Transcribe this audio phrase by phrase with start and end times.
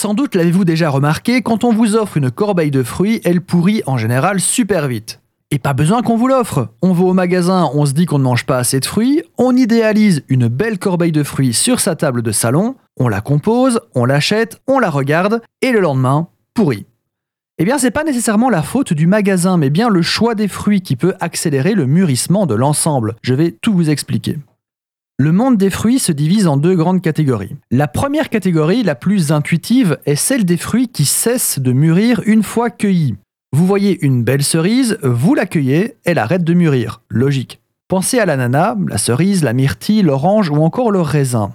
[0.00, 3.82] Sans doute l'avez-vous déjà remarqué, quand on vous offre une corbeille de fruits, elle pourrit
[3.84, 5.20] en général super vite.
[5.50, 6.68] Et pas besoin qu'on vous l'offre.
[6.80, 9.54] On va au magasin, on se dit qu'on ne mange pas assez de fruits, on
[9.54, 14.06] idéalise une belle corbeille de fruits sur sa table de salon, on la compose, on
[14.06, 16.86] l'achète, on la regarde, et le lendemain, pourri.
[17.58, 20.80] Eh bien, c'est pas nécessairement la faute du magasin, mais bien le choix des fruits
[20.80, 23.16] qui peut accélérer le mûrissement de l'ensemble.
[23.20, 24.38] Je vais tout vous expliquer.
[25.22, 27.54] Le monde des fruits se divise en deux grandes catégories.
[27.70, 32.42] La première catégorie, la plus intuitive, est celle des fruits qui cessent de mûrir une
[32.42, 33.16] fois cueillis.
[33.52, 37.02] Vous voyez une belle cerise, vous l'accueillez, elle arrête de mûrir.
[37.10, 37.60] Logique.
[37.86, 41.52] Pensez à l'ananas, la cerise, la myrtille, l'orange ou encore le raisin.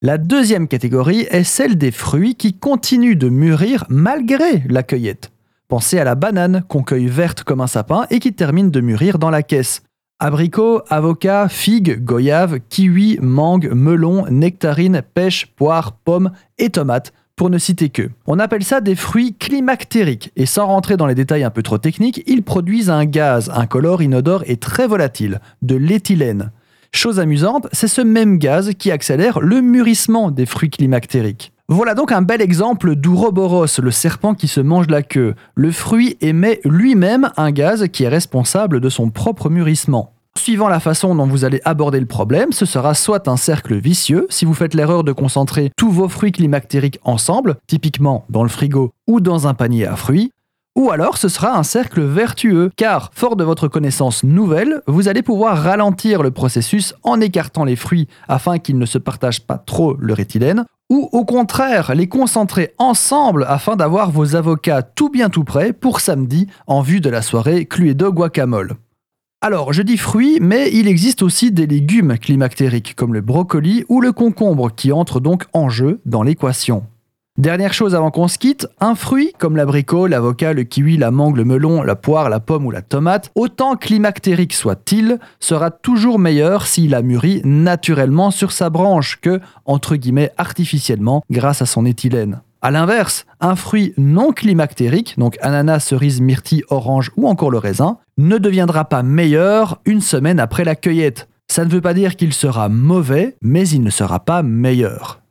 [0.00, 5.32] La deuxième catégorie est celle des fruits qui continuent de mûrir malgré la cueillette.
[5.66, 9.18] Pensez à la banane qu'on cueille verte comme un sapin et qui termine de mûrir
[9.18, 9.82] dans la caisse.
[10.20, 17.58] Abricots, avocats, figues, goyaves, kiwis, mangue, melon, nectarines, pêche, poire, pommes et tomates, pour ne
[17.58, 18.10] citer que.
[18.26, 21.78] On appelle ça des fruits climactériques, et sans rentrer dans les détails un peu trop
[21.78, 26.52] techniques, ils produisent un gaz incolore, inodore et très volatile, de l'éthylène.
[26.92, 31.53] Chose amusante, c'est ce même gaz qui accélère le mûrissement des fruits climactériques.
[31.70, 35.34] Voilà donc un bel exemple d'Ouroboros, le serpent qui se mange la queue.
[35.54, 40.12] Le fruit émet lui-même un gaz qui est responsable de son propre mûrissement.
[40.36, 44.26] Suivant la façon dont vous allez aborder le problème, ce sera soit un cercle vicieux,
[44.28, 48.92] si vous faites l'erreur de concentrer tous vos fruits climactériques ensemble, typiquement dans le frigo
[49.06, 50.32] ou dans un panier à fruits,
[50.76, 55.22] ou alors ce sera un cercle vertueux, car, fort de votre connaissance nouvelle, vous allez
[55.22, 59.96] pouvoir ralentir le processus en écartant les fruits afin qu'ils ne se partagent pas trop
[59.98, 65.44] le réthylène, ou au contraire les concentrer ensemble afin d'avoir vos avocats tout bien tout
[65.44, 68.76] prêts pour samedi en vue de la soirée Cluedo Guacamole.
[69.40, 74.00] Alors, je dis fruits, mais il existe aussi des légumes climactériques comme le brocoli ou
[74.00, 76.86] le concombre qui entrent donc en jeu dans l'équation.
[77.36, 81.36] Dernière chose avant qu'on se quitte, un fruit comme l'abricot, l'avocat, le kiwi, la mangue,
[81.36, 86.68] le melon, la poire, la pomme ou la tomate, autant climactérique soit-il, sera toujours meilleur
[86.68, 92.40] s'il a mûri naturellement sur sa branche que, entre guillemets, artificiellement grâce à son éthylène.
[92.62, 97.98] A l'inverse, un fruit non climactérique, donc ananas, cerise, myrtille, orange ou encore le raisin,
[98.16, 101.28] ne deviendra pas meilleur une semaine après la cueillette.
[101.48, 105.23] Ça ne veut pas dire qu'il sera mauvais, mais il ne sera pas meilleur.